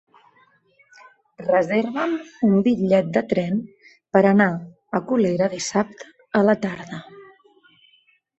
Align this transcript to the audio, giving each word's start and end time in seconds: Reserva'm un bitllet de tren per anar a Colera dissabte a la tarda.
Reserva'm 1.47 2.15
un 2.47 2.55
bitllet 2.67 3.11
de 3.17 3.23
tren 3.35 3.59
per 4.17 4.23
anar 4.31 4.49
a 5.01 5.03
Colera 5.13 5.51
dissabte 5.53 6.09
a 6.41 6.43
la 6.49 6.59
tarda. 6.67 7.05